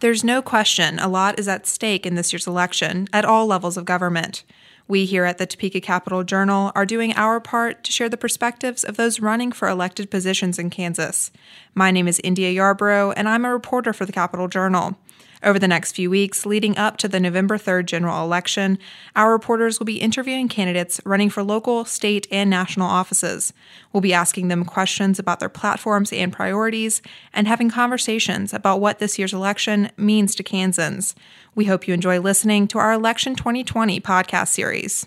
[0.00, 3.78] There's no question a lot is at stake in this year's election at all levels
[3.78, 4.44] of government.
[4.86, 8.84] We here at the Topeka Capital Journal are doing our part to share the perspectives
[8.84, 11.30] of those running for elected positions in Kansas.
[11.74, 14.98] My name is India Yarbrough, and I'm a reporter for the Capital Journal.
[15.46, 18.80] Over the next few weeks, leading up to the November 3rd general election,
[19.14, 23.52] our reporters will be interviewing candidates running for local, state, and national offices.
[23.92, 27.00] We'll be asking them questions about their platforms and priorities
[27.32, 31.14] and having conversations about what this year's election means to Kansans.
[31.54, 35.06] We hope you enjoy listening to our Election 2020 podcast series.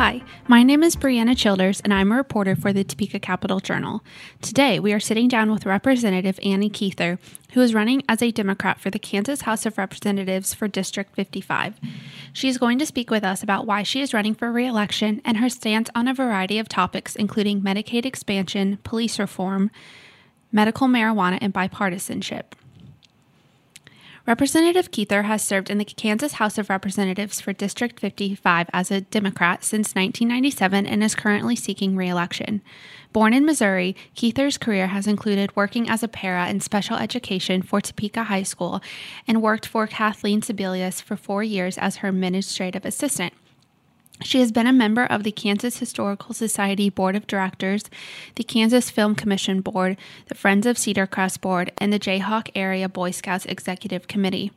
[0.00, 4.02] Hi, my name is Brianna Childers, and I'm a reporter for the Topeka Capital Journal.
[4.40, 7.18] Today, we are sitting down with Representative Annie Kuether,
[7.52, 11.78] who is running as a Democrat for the Kansas House of Representatives for District 55.
[12.32, 15.20] She is going to speak with us about why she is running for re election
[15.22, 19.70] and her stance on a variety of topics, including Medicaid expansion, police reform,
[20.50, 22.54] medical marijuana, and bipartisanship.
[24.30, 29.00] Representative Kuether has served in the Kansas House of Representatives for District 55 as a
[29.00, 32.62] Democrat since 1997 and is currently seeking reelection.
[33.12, 37.80] Born in Missouri, Kuether's career has included working as a para in special education for
[37.80, 38.80] Topeka High School
[39.26, 43.32] and worked for Kathleen Sebelius for four years as her administrative assistant.
[44.22, 47.84] She has been a member of the Kansas Historical Society Board of Directors,
[48.34, 49.96] the Kansas Film Commission Board,
[50.26, 54.52] the Friends of Cedar Crest Board, and the Jayhawk Area Boy Scouts Executive Committee.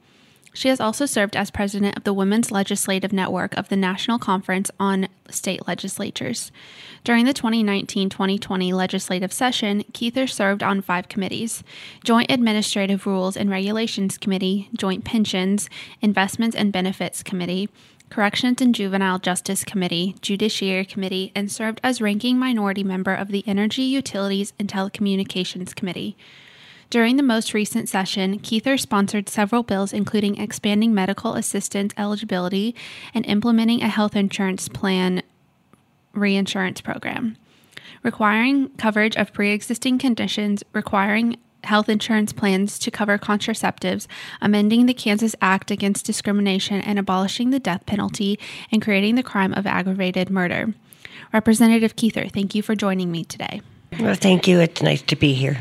[0.53, 4.69] She has also served as president of the Women's Legislative Network of the National Conference
[4.79, 6.51] on State Legislatures.
[7.03, 11.63] During the 2019 2020 legislative session, Kuether served on five committees
[12.03, 15.69] Joint Administrative Rules and Regulations Committee, Joint Pensions,
[16.01, 17.67] Investments and Benefits Committee,
[18.11, 23.43] Corrections and Juvenile Justice Committee, Judiciary Committee, and served as ranking minority member of the
[23.47, 26.15] Energy, Utilities, and Telecommunications Committee.
[26.93, 32.75] During the most recent session, Kuether sponsored several bills, including expanding medical assistance eligibility
[33.15, 35.23] and implementing a health insurance plan
[36.13, 37.35] reinsurance program,
[38.03, 44.05] requiring coverage of pre existing conditions, requiring health insurance plans to cover contraceptives,
[44.39, 48.37] amending the Kansas Act Against Discrimination and abolishing the death penalty,
[48.71, 50.75] and creating the crime of aggravated murder.
[51.33, 53.61] Representative Kuether, thank you for joining me today.
[53.99, 54.59] Well, thank you.
[54.59, 55.57] It's nice to be here.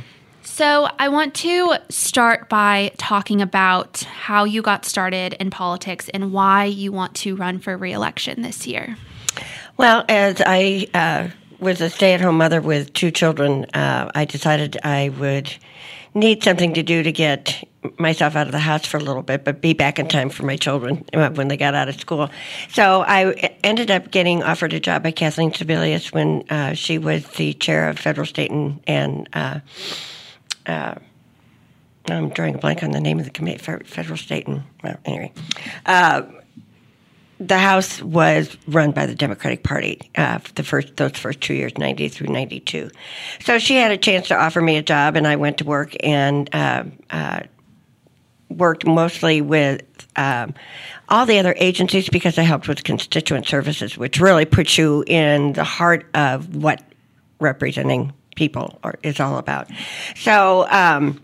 [0.54, 6.30] So, I want to start by talking about how you got started in politics and
[6.30, 8.98] why you want to run for reelection this year.
[9.78, 14.26] Well, as I uh, was a stay at home mother with two children, uh, I
[14.26, 15.50] decided I would
[16.12, 17.66] need something to do to get
[17.98, 20.44] myself out of the house for a little bit, but be back in time for
[20.44, 22.28] my children when they got out of school.
[22.68, 27.26] So I ended up getting offered a job by Kathleen Sebelius when uh, she was
[27.36, 29.60] the chair of federal, state, and, and uh,
[30.66, 30.94] uh,
[32.08, 35.32] I'm drawing a blank on the name of the committee, federal, state, and well, anyway.
[35.86, 36.22] Uh,
[37.38, 41.76] the House was run by the Democratic Party uh, the first those first two years,
[41.76, 42.90] ninety through ninety two.
[43.40, 45.96] So she had a chance to offer me a job, and I went to work
[46.04, 47.40] and uh, uh,
[48.48, 49.82] worked mostly with
[50.16, 50.54] um,
[51.08, 55.54] all the other agencies because I helped with constituent services, which really puts you in
[55.54, 56.82] the heart of what
[57.40, 59.68] representing people are, is all about.
[60.16, 60.66] So.
[60.70, 61.22] Um,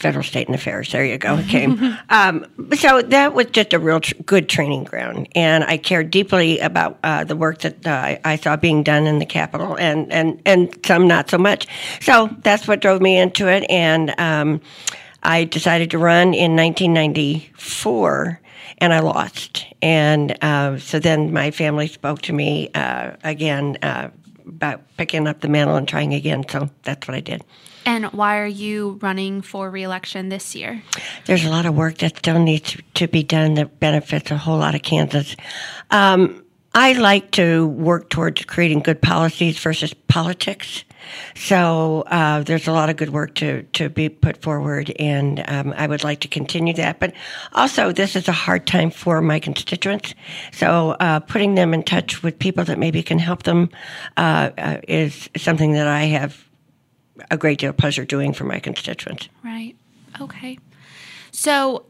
[0.00, 0.90] federal, state, and affairs.
[0.90, 1.36] There you go.
[1.36, 1.96] It came.
[2.08, 6.58] um, so that was just a real tr- good training ground, and I cared deeply
[6.58, 10.40] about uh, the work that uh, I saw being done in the Capitol, and and
[10.46, 11.66] and some not so much.
[12.00, 14.62] So that's what drove me into it, and um,
[15.22, 18.40] I decided to run in 1994
[18.78, 19.66] and I lost.
[19.82, 24.08] And uh, so then my family spoke to me uh, again uh,
[24.50, 26.44] about picking up the mantle and trying again.
[26.48, 27.42] So that's what I did.
[27.86, 30.82] And why are you running for reelection this year?
[31.24, 34.58] There's a lot of work that still needs to be done that benefits a whole
[34.58, 35.34] lot of Kansas.
[35.90, 36.44] Um,
[36.74, 40.84] I like to work towards creating good policies versus politics.
[41.34, 45.74] So uh, there's a lot of good work to, to be put forward, and um,
[45.76, 47.00] I would like to continue that.
[47.00, 47.12] But
[47.52, 50.14] also, this is a hard time for my constituents.
[50.52, 53.70] So uh, putting them in touch with people that maybe can help them
[54.16, 56.44] uh, uh is something that I have
[57.30, 59.28] a great deal of pleasure doing for my constituents.
[59.44, 59.76] Right.
[60.20, 60.58] Okay.
[61.32, 61.86] So,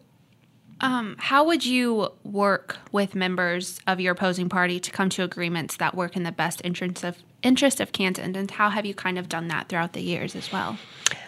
[0.81, 5.77] um, how would you work with members of your opposing party to come to agreements
[5.77, 9.19] that work in the best interest of interest of Kansas, and how have you kind
[9.19, 10.79] of done that throughout the years as well?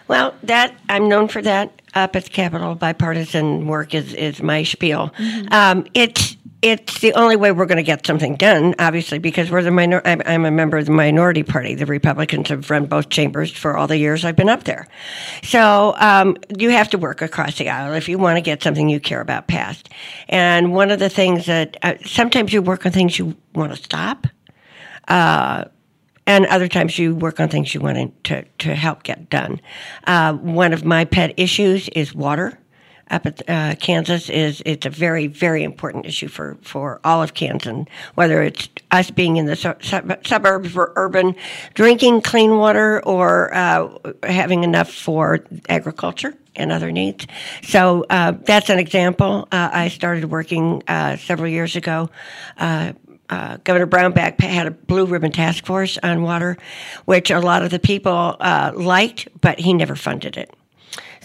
[0.07, 2.75] Well, that I'm known for that up at the Capitol.
[2.75, 5.09] Bipartisan work is is my spiel.
[5.17, 5.53] Mm-hmm.
[5.53, 9.61] Um, it's it's the only way we're going to get something done, obviously, because we're
[9.61, 10.01] the minor.
[10.05, 11.75] I'm, I'm, a member of the minority party.
[11.75, 14.87] The Republicans have run both chambers for all the years I've been up there.
[15.43, 18.87] So um, you have to work across the aisle if you want to get something
[18.87, 19.89] you care about passed.
[20.29, 23.83] And one of the things that uh, sometimes you work on things you want to
[23.83, 24.27] stop.
[25.09, 25.65] Uh,
[26.25, 29.59] and other times you work on things you want to, to help get done.
[30.05, 32.57] Uh, one of my pet issues is water
[33.11, 37.33] up at uh, Kansas is it's a very very important issue for for all of
[37.33, 37.85] Kansas,
[38.15, 39.75] whether it's us being in the su-
[40.25, 41.35] suburbs or urban,
[41.73, 43.89] drinking clean water or uh,
[44.23, 47.25] having enough for agriculture and other needs.
[47.63, 49.47] So uh, that's an example.
[49.51, 52.09] Uh, I started working uh, several years ago.
[53.29, 56.57] Uh, Governor Brownback had a blue ribbon task force on water,
[57.05, 60.53] which a lot of the people uh, liked, but he never funded it.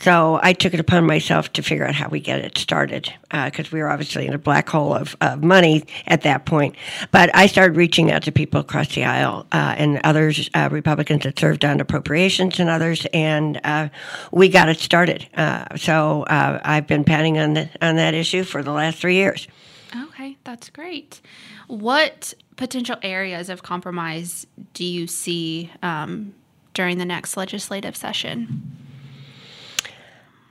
[0.01, 3.67] So I took it upon myself to figure out how we get it started because
[3.67, 6.77] uh, we were obviously in a black hole of, of money at that point.
[7.11, 11.25] But I started reaching out to people across the aisle uh, and others, uh, Republicans
[11.25, 13.89] that served on appropriations and others, and uh,
[14.31, 15.29] we got it started.
[15.37, 19.17] Uh, so uh, I've been patting on, the, on that issue for the last three
[19.17, 19.49] years.
[19.95, 21.21] Okay, that's great.
[21.67, 26.35] What potential areas of compromise do you see um,
[26.75, 28.77] during the next legislative session?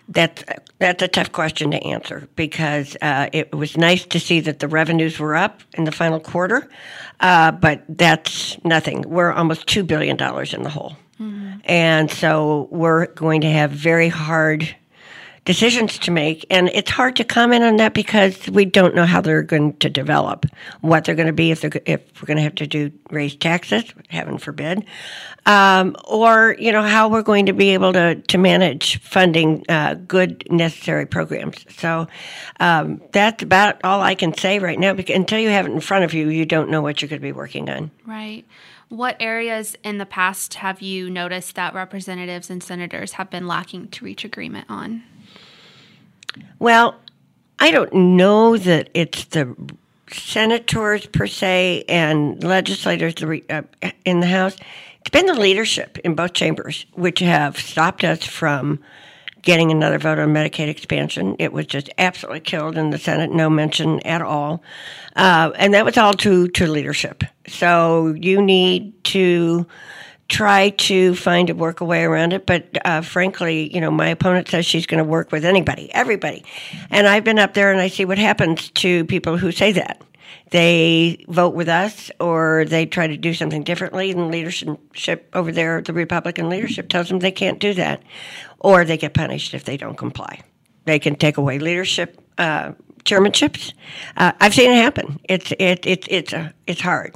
[0.09, 0.43] That's
[0.79, 4.67] that's a tough question to answer because uh, it was nice to see that the
[4.67, 6.69] revenues were up in the final quarter,
[7.19, 9.01] uh, but that's nothing.
[9.01, 11.59] We're almost two billion dollars in the hole, mm-hmm.
[11.65, 14.73] and so we're going to have very hard
[15.47, 16.45] decisions to make.
[16.49, 19.89] And it's hard to comment on that because we don't know how they're going to
[19.89, 20.45] develop,
[20.81, 23.33] what they're going to be, if, they're, if we're going to have to do raise
[23.33, 24.83] taxes, heaven forbid,
[25.45, 29.93] um, or, you know, how we're going to be able to, to manage funding uh,
[29.93, 31.65] good, necessary programs.
[31.77, 32.07] So
[32.59, 35.79] um, that's about all I can say right now because until you have it in
[35.79, 37.89] front of you, you don't know what you're going to be working on.
[38.05, 38.43] Right.
[38.89, 43.87] What areas in the past have you noticed that representatives and senators have been lacking
[43.89, 45.03] to reach agreement on?
[46.59, 46.95] Well,
[47.59, 49.55] I don't know that it's the
[50.09, 53.61] senators per se and legislators uh,
[54.05, 54.55] in the House.
[55.01, 58.79] It's been the leadership in both chambers which have stopped us from
[59.41, 61.35] getting another vote on Medicaid expansion.
[61.39, 64.61] It was just absolutely killed in the Senate, no mention at all.
[65.15, 67.23] Uh, and that was all to, to leadership.
[67.47, 69.65] So you need to
[70.29, 72.45] try to find a work a way around it.
[72.45, 76.43] But uh, frankly, you know, my opponent says she's going to work with anybody, everybody.
[76.89, 80.01] And I've been up there and I see what happens to people who say that.
[80.51, 85.81] They vote with us or they try to do something differently, and leadership over there,
[85.81, 88.01] the Republican leadership tells them they can't do that,
[88.59, 90.39] or they get punished if they don't comply.
[90.85, 92.71] They can take away leadership uh,
[93.03, 93.73] chairmanships.
[94.15, 95.19] Uh, I've seen it happen.
[95.25, 97.15] It's it, it it's uh, it's hard.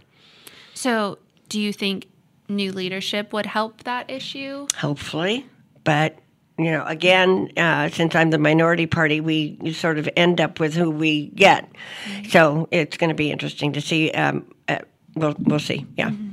[0.73, 1.17] So,
[1.47, 2.07] do you think
[2.51, 4.68] new leadership would help that issue?
[4.77, 5.45] Hopefully.
[5.83, 6.19] But,
[6.57, 10.75] you know, again, uh, since I'm the minority party, we sort of end up with
[10.75, 11.68] who we get.
[12.06, 12.30] Mm-hmm.
[12.30, 14.12] So it's going to be interesting to see.
[14.12, 14.80] Um, uh,
[15.15, 15.86] we'll, we'll see.
[15.98, 16.09] Yeah.
[16.09, 16.31] Mm-hmm.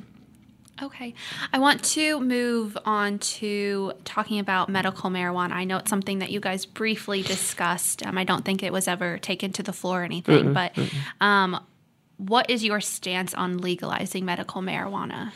[0.81, 1.15] Okay.
[1.53, 5.53] I want to move on to talking about medical marijuana.
[5.53, 8.07] I know it's something that you guys briefly discussed.
[8.07, 10.79] Um, I don't think it was ever taken to the floor or anything, mm but
[11.21, 11.65] um,
[12.19, 15.31] what is your stance on legalizing medical marijuana?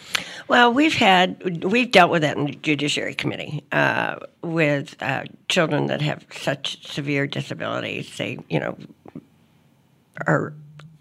[0.49, 5.87] Well, we've had we've dealt with that in the Judiciary Committee uh, with uh, children
[5.87, 8.17] that have such severe disabilities.
[8.17, 8.77] They, you know,
[10.27, 10.53] are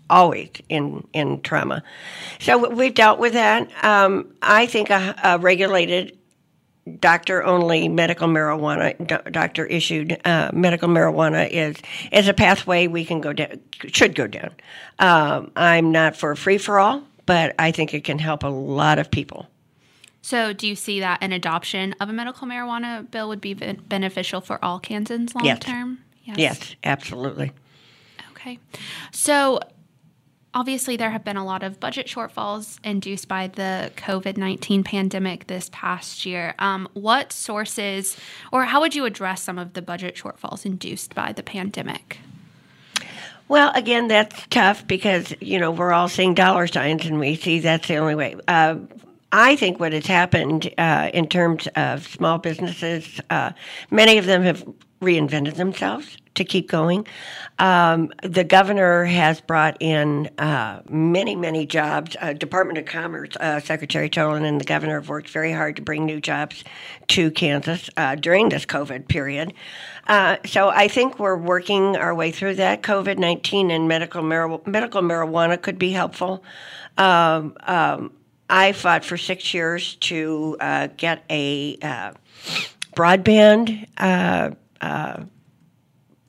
[0.09, 1.83] always in in trauma.
[2.39, 3.69] So we've dealt with that.
[3.83, 6.17] Um, I think a, a regulated
[6.99, 11.75] doctor only medical marijuana, doctor issued uh, medical marijuana is
[12.11, 14.51] is a pathway we can go down, should go down.
[14.99, 18.47] Um, I'm not for a free for all, but I think it can help a
[18.47, 19.47] lot of people.
[20.23, 24.39] So, do you see that an adoption of a medical marijuana bill would be beneficial
[24.39, 25.59] for all Kansans long yes.
[25.59, 25.99] term?
[26.23, 26.37] Yes.
[26.37, 27.51] yes, absolutely.
[28.31, 28.59] Okay.
[29.11, 29.59] So,
[30.53, 35.47] Obviously, there have been a lot of budget shortfalls induced by the COVID 19 pandemic
[35.47, 36.55] this past year.
[36.59, 38.17] Um, what sources,
[38.51, 42.19] or how would you address some of the budget shortfalls induced by the pandemic?
[43.47, 47.59] Well, again, that's tough because, you know, we're all seeing dollar signs and we see
[47.59, 48.35] that's the only way.
[48.47, 48.75] Uh,
[49.31, 53.51] I think what has happened uh, in terms of small businesses, uh,
[53.89, 54.65] many of them have
[55.01, 57.05] reinvented themselves to keep going.
[57.59, 62.15] Um, the governor has brought in uh, many, many jobs.
[62.21, 65.81] Uh, Department of Commerce uh, Secretary Toland and the governor have worked very hard to
[65.81, 66.63] bring new jobs
[67.07, 69.53] to Kansas uh, during this COVID period.
[70.07, 72.81] Uh, so I think we're working our way through that.
[72.81, 76.43] COVID nineteen and medical mar- medical marijuana could be helpful.
[76.97, 78.13] Um, um,
[78.49, 81.77] I fought for six years to uh, get a
[82.95, 83.87] broadband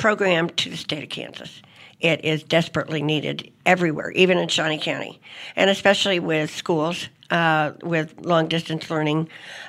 [0.02, 1.62] program to the state of Kansas.
[2.00, 5.20] It is desperately needed everywhere, even in Shawnee County,
[5.56, 9.26] and especially with schools uh, with long distance learning,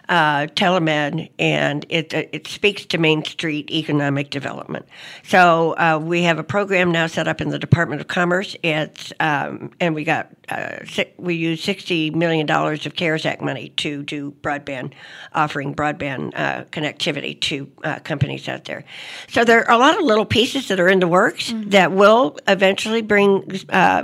[0.09, 4.85] uh, telemed, and it uh, it speaks to Main Street economic development.
[5.23, 8.57] So uh, we have a program now set up in the Department of Commerce.
[8.63, 10.79] It's um, and we got uh,
[11.17, 14.91] we use sixty million dollars of CARES Act money to do broadband,
[15.33, 17.65] offering broadband uh, connectivity to
[18.03, 18.83] companies out there.
[19.29, 21.69] So there are a lot of little pieces that are in the works mm-hmm.
[21.69, 23.49] that will eventually bring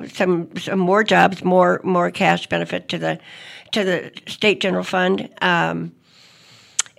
[0.07, 3.19] some some more jobs, more more cash benefit to the
[3.71, 5.29] to the state general fund.
[5.41, 5.93] Um,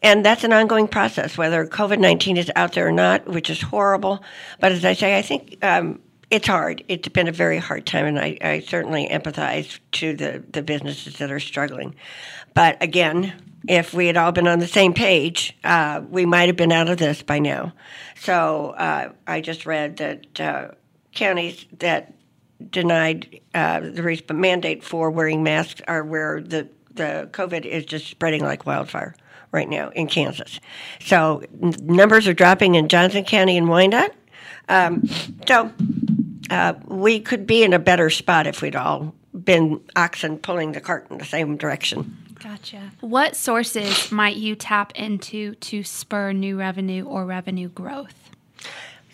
[0.03, 3.61] and that's an ongoing process, whether COVID 19 is out there or not, which is
[3.61, 4.23] horrible.
[4.59, 6.85] But as I say, I think um, it's hard.
[6.89, 11.19] It's been a very hard time, and I, I, certainly empathize to the, the businesses
[11.19, 11.97] that are struggling.
[12.55, 13.35] But again,
[13.69, 16.89] if we had all been on the same page, uh, we might have been out
[16.89, 17.73] of this by now.
[18.15, 20.69] So uh, I just read that uh,
[21.13, 22.15] counties that
[22.71, 28.43] denied uh, the mandate for wearing masks are where the, the COVID is just spreading
[28.43, 29.15] like wildfire
[29.53, 30.61] right now in Kansas.
[31.01, 34.15] So n- numbers are dropping in Johnson County and Wyandotte.
[34.69, 35.09] Um,
[35.47, 35.73] so
[36.51, 40.81] uh, we could be in a better spot if we'd all been oxen pulling the
[40.81, 42.17] cart in the same direction.
[42.39, 42.91] Gotcha.
[43.01, 48.31] What sources might you tap into to spur new revenue or revenue growth?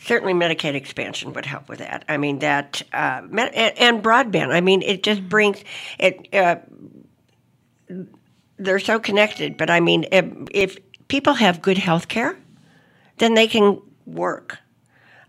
[0.07, 2.05] Certainly Medicaid expansion would help with that.
[2.09, 4.55] I mean that uh, and, and, broadband.
[4.55, 5.63] I mean it just brings
[5.99, 6.29] it.
[6.33, 6.57] Uh,
[8.59, 12.37] they're so connected, but I mean if, if, people have good health care,
[13.19, 14.59] then they can work,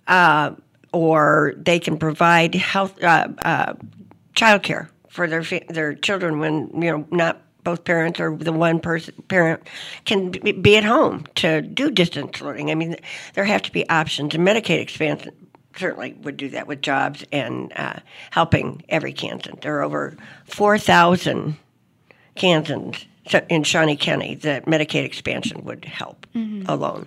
[0.07, 0.51] uh,
[0.91, 3.73] or they can provide health uh, uh,
[4.33, 8.79] child care for their their children when you know not both parents or the one
[8.79, 9.61] person parent
[10.05, 12.71] can be at home to do distance learning.
[12.71, 12.95] I mean,
[13.33, 15.31] there have to be options, and Medicaid expansion
[15.75, 17.99] certainly would do that with jobs and uh,
[18.31, 19.59] helping every Kansan.
[19.61, 21.57] There are over four thousand
[22.35, 23.05] Kansans
[23.49, 26.69] in Shawnee County that Medicaid expansion would help mm-hmm.
[26.69, 27.05] alone.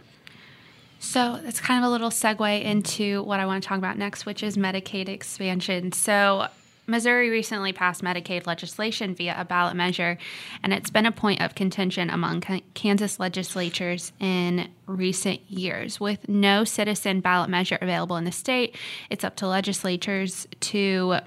[0.99, 4.27] So that's kind of a little segue into what I want to talk about next,
[4.27, 5.93] which is Medicaid expansion.
[5.93, 6.49] So
[6.91, 10.19] Missouri recently passed Medicaid legislation via a ballot measure,
[10.63, 12.43] and it's been a point of contention among
[12.75, 16.01] Kansas legislatures in recent years.
[16.01, 18.77] With no citizen ballot measure available in the state,
[19.09, 21.19] it's up to legislatures to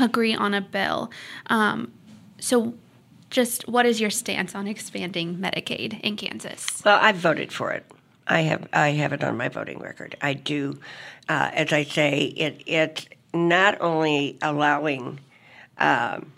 [0.00, 1.10] agree on a bill.
[1.48, 1.92] Um,
[2.38, 2.74] so,
[3.28, 6.82] just what is your stance on expanding Medicaid in Kansas?
[6.84, 7.84] Well, I've voted for it.
[8.28, 10.16] I have I have it on my voting record.
[10.20, 10.78] I do,
[11.28, 15.20] uh, as I say, it it not only allowing
[15.78, 16.32] um,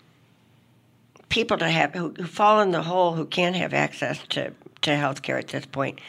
[1.29, 4.95] people to have who, who, fall in the hole who can't have access to, to
[4.95, 5.99] health care at this point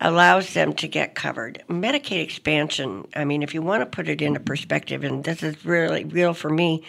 [0.00, 1.62] allows them to get covered.
[1.68, 5.64] Medicaid expansion, I mean, if you want to put it into perspective, and this is
[5.64, 6.82] really real for me,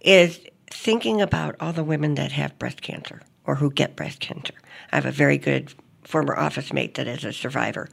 [0.00, 0.38] is
[0.70, 4.52] thinking about all the women that have breast cancer or who get breast cancer.
[4.92, 5.72] I have a very good
[6.04, 7.88] former office mate that is a survivor.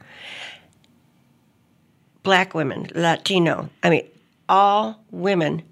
[2.22, 4.06] Black women, Latino, I mean,
[4.48, 5.62] all women,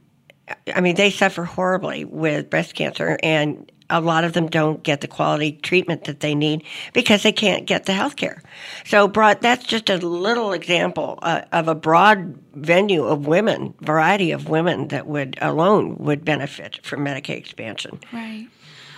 [0.74, 5.00] I mean, they suffer horribly with breast cancer, and a lot of them don't get
[5.00, 8.42] the quality treatment that they need because they can't get the health care.
[8.84, 14.32] So, broad, that's just a little example uh, of a broad venue of women, variety
[14.32, 18.00] of women that would alone would benefit from Medicaid expansion.
[18.12, 18.48] Right.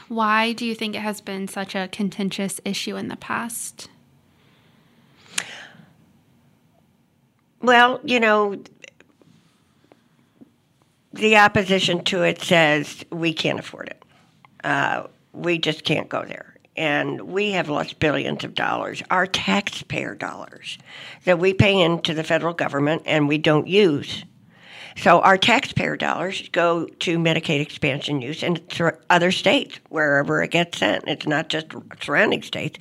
[0.09, 3.88] Why do you think it has been such a contentious issue in the past?
[7.61, 8.62] Well, you know,
[11.16, 14.02] the opposition to it says we can't afford it.
[14.64, 16.56] Uh, we just can't go there.
[16.76, 20.78] And we have lost billions of dollars, our taxpayer dollars,
[21.25, 24.25] that we pay into the federal government and we don't use.
[24.99, 28.58] So our taxpayer dollars go to Medicaid expansion use in
[29.11, 31.04] other states, wherever it gets sent.
[31.06, 31.66] It's not just
[32.00, 32.78] surrounding states,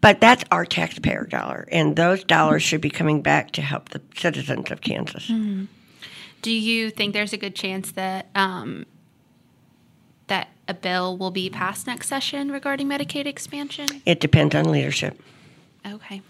[0.00, 4.00] but that's our taxpayer dollar, and those dollars should be coming back to help the
[4.16, 5.28] citizens of Kansas.
[5.28, 5.66] Mm-hmm.
[6.42, 8.86] Do you think there's a good chance that um,
[10.28, 13.86] that a bill will be passed next session regarding Medicaid expansion?
[14.06, 15.20] It depends on leadership.
[15.86, 16.22] Okay.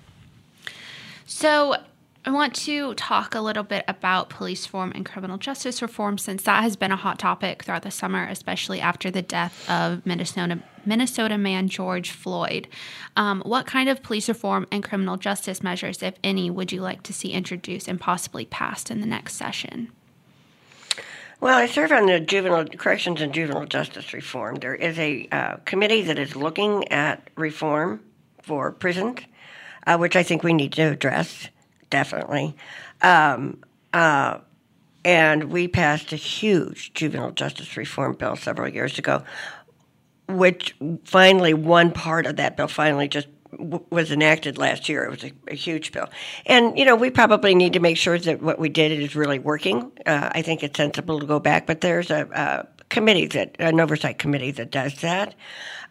[1.26, 1.76] So
[2.24, 6.42] I want to talk a little bit about police reform and criminal justice reform since
[6.42, 10.60] that has been a hot topic throughout the summer, especially after the death of Minnesota
[10.84, 12.68] Minnesota man George Floyd.
[13.16, 17.02] Um, what kind of police reform and criminal justice measures, if any, would you like
[17.04, 19.90] to see introduced and possibly passed in the next session?
[21.40, 24.56] Well, I serve on the Juvenile Corrections and Juvenile Justice Reform.
[24.56, 28.00] There is a uh, committee that is looking at reform
[28.42, 29.20] for prisons,
[29.86, 31.48] uh, which I think we need to address
[31.90, 32.56] definitely.
[33.02, 34.38] Um, uh,
[35.04, 39.22] and we passed a huge juvenile justice reform bill several years ago,
[40.28, 45.04] which finally, one part of that bill finally just was enacted last year.
[45.04, 46.08] It was a, a, huge bill.
[46.46, 49.38] And, you know, we probably need to make sure that what we did is really
[49.38, 49.90] working.
[50.06, 53.80] Uh, I think it's sensible to go back, but there's a, a committee that, an
[53.80, 55.34] oversight committee that does that.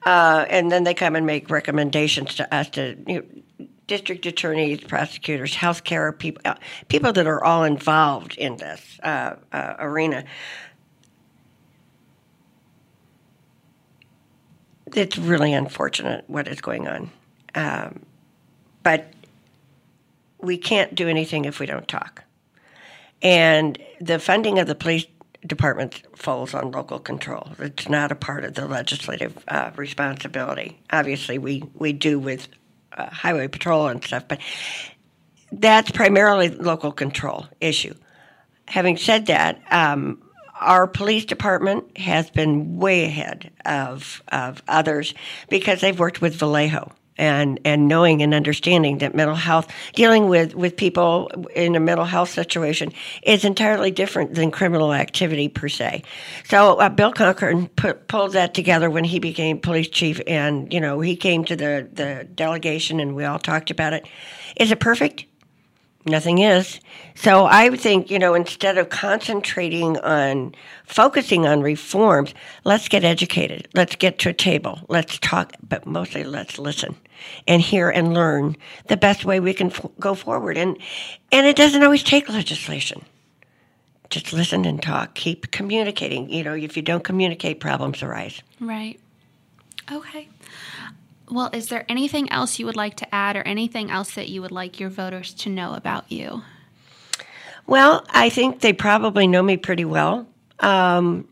[0.06, 3.16] Uh, and then they come and make recommendations to us to you
[3.60, 6.56] know, district attorneys, prosecutors, healthcare people, uh,
[6.90, 10.24] people that are all involved in this uh, uh, arena.
[14.94, 17.12] It's really unfortunate what is going on,
[17.58, 18.06] um,
[18.84, 19.12] but
[20.40, 22.24] we can't do anything if we don't talk.
[23.22, 25.08] And the funding of the police
[25.46, 27.50] department falls on local control.
[27.58, 30.80] It's not a part of the legislative uh, responsibility.
[30.92, 32.48] Obviously, we, we do with
[32.96, 34.40] uh, highway patrol and stuff, but
[35.52, 37.96] that's primarily local control issue.
[38.68, 40.22] Having said that, um,
[40.60, 45.14] our police department has been way ahead of of others
[45.50, 50.56] because they've worked with Valeo and and knowing and understanding that mental health dealing with
[50.56, 52.92] with people in a mental health situation
[53.24, 56.04] is entirely different than criminal activity per se.
[56.46, 60.82] So uh, bill Cochran put, pulled that together when he became police chief and you
[60.82, 64.08] know he came to the the delegation and we all talked about it.
[64.56, 65.27] Is it perfect
[66.08, 66.80] Nothing is.
[67.16, 72.34] So I think, you know, instead of concentrating on focusing on reforms,
[72.64, 73.68] let's get educated.
[73.74, 74.80] Let's get to a table.
[74.88, 76.96] Let's talk, but mostly let's listen
[77.46, 78.56] and hear and learn
[78.88, 80.58] the best way we can f- go forward.
[80.58, 80.78] And
[81.32, 83.04] and it doesn't always take legislation.
[84.10, 85.14] Just listen and talk.
[85.16, 86.30] Keep communicating.
[86.30, 88.42] You know, if you don't communicate, problems arise.
[88.62, 88.98] Right.
[89.92, 90.30] Okay.
[91.30, 94.42] Well, is there anything else you would like to add or anything else that you
[94.42, 96.44] would like your voters to know about you?
[97.66, 100.26] Well, I think they probably know me pretty well.
[100.62, 101.28] Um,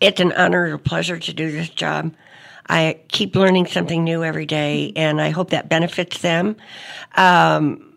[0.00, 2.14] it's an honor and a pleasure to do this job.
[2.68, 6.56] I keep learning something new every day, and I hope that benefits them.
[7.16, 7.91] Um,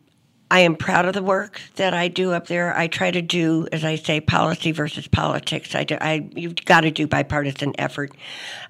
[0.52, 2.76] I am proud of the work that I do up there.
[2.78, 5.74] I try to do, as I say, policy versus politics.
[5.74, 8.12] I, do, I you've got to do bipartisan effort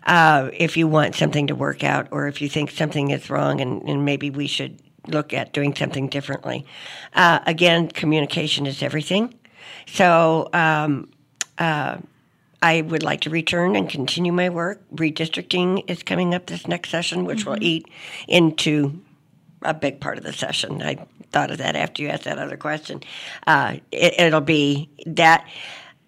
[0.05, 3.59] uh, if you want something to work out, or if you think something is wrong,
[3.59, 6.65] and, and maybe we should look at doing something differently.
[7.13, 9.33] Uh, again, communication is everything.
[9.87, 10.49] So.
[10.53, 11.09] Um,
[11.57, 11.97] uh,
[12.61, 14.81] I would like to return and continue my work.
[14.95, 17.51] Redistricting is coming up this next session, which mm-hmm.
[17.51, 17.87] will eat
[18.27, 19.03] into
[19.61, 20.81] a big part of the session.
[20.81, 23.01] I thought of that after you asked that other question.
[23.45, 25.45] Uh, it, will be that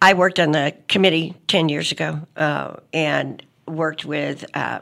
[0.02, 4.80] I worked on the committee 10 years ago uh, and worked with uh,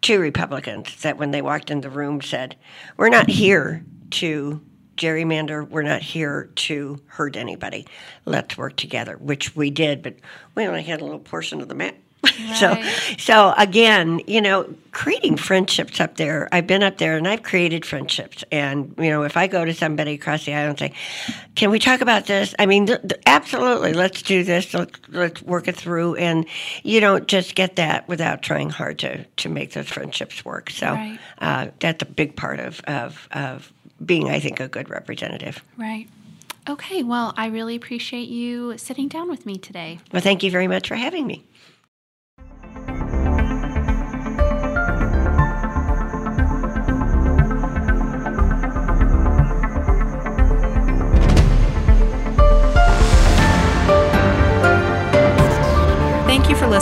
[0.00, 2.56] two Republicans that, when they walked in the room, said,
[2.96, 4.62] We're not here to
[4.96, 5.68] gerrymander.
[5.68, 7.86] We're not here to hurt anybody.
[8.24, 10.14] Let's work together, which we did, but
[10.54, 11.94] we only had a little portion of the map
[12.40, 12.56] Right.
[12.56, 16.48] So, so again, you know, creating friendships up there.
[16.50, 18.44] I've been up there and I've created friendships.
[18.50, 20.92] And you know, if I go to somebody across the aisle and say,
[21.54, 23.92] "Can we talk about this?" I mean, th- th- absolutely.
[23.92, 24.74] Let's do this.
[24.74, 26.16] Let's, let's work it through.
[26.16, 26.46] And
[26.82, 30.70] you don't just get that without trying hard to to make those friendships work.
[30.70, 31.18] So right.
[31.38, 33.72] uh, that's a big part of of of
[34.04, 35.62] being, I think, a good representative.
[35.76, 36.08] Right.
[36.68, 39.98] Okay, well, I really appreciate you sitting down with me today.
[40.12, 41.44] Well, thank you very much for having me.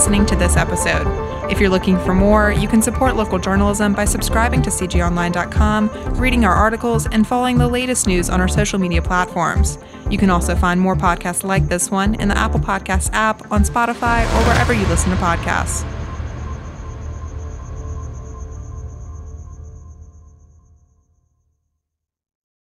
[0.09, 1.07] Listening to this episode.
[1.53, 6.47] If you're looking for more, you can support local journalism by subscribing to cjonline.com, reading
[6.47, 9.77] our articles, and following the latest news on our social media platforms.
[10.09, 13.64] You can also find more podcasts like this one in the Apple Podcasts app, on
[13.64, 15.85] Spotify, or wherever you listen to podcasts.